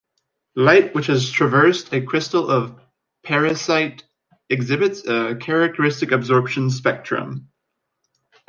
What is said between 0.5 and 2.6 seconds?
Light which has traversed a crystal